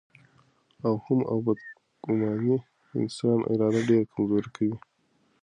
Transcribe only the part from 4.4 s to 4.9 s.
کوي.